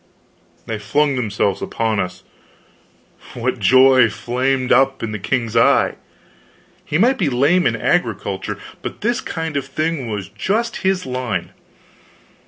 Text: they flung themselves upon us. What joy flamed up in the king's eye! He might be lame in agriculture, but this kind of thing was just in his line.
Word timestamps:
they 0.65 0.79
flung 0.79 1.15
themselves 1.15 1.61
upon 1.61 1.99
us. 1.99 2.23
What 3.35 3.59
joy 3.59 4.09
flamed 4.09 4.71
up 4.71 5.03
in 5.03 5.11
the 5.11 5.19
king's 5.19 5.55
eye! 5.55 5.93
He 6.83 6.97
might 6.97 7.19
be 7.19 7.29
lame 7.29 7.67
in 7.67 7.75
agriculture, 7.75 8.57
but 8.81 9.01
this 9.01 9.21
kind 9.21 9.55
of 9.55 9.67
thing 9.67 10.09
was 10.09 10.27
just 10.27 10.77
in 10.77 10.89
his 10.89 11.05
line. 11.05 11.51